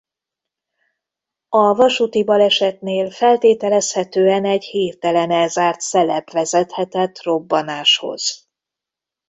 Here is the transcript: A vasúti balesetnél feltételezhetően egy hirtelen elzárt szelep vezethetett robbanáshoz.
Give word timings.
A 1.49 1.73
vasúti 1.73 2.23
balesetnél 2.23 3.11
feltételezhetően 3.11 4.45
egy 4.45 4.63
hirtelen 4.63 5.31
elzárt 5.31 5.79
szelep 5.79 6.31
vezethetett 6.31 7.21
robbanáshoz. 7.23 8.49